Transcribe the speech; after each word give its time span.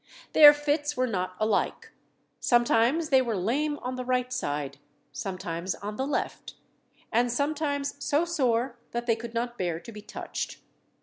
Their 0.33 0.51
fits 0.51 0.97
were 0.97 1.05
not 1.05 1.35
alike. 1.39 1.91
Sometimes 2.39 3.09
they 3.09 3.21
were 3.21 3.35
lame 3.37 3.77
on 3.83 3.97
the 3.97 4.03
right 4.03 4.33
side; 4.33 4.79
sometimes 5.11 5.75
on 5.75 5.95
the 5.95 6.07
left; 6.07 6.55
and 7.11 7.31
sometimes 7.31 8.03
so 8.03 8.25
sore, 8.25 8.77
that 8.93 9.05
they 9.05 9.15
could 9.15 9.35
not 9.35 9.59
bear 9.59 9.79
to 9.79 9.91
be 9.91 10.01
touched. 10.01 10.57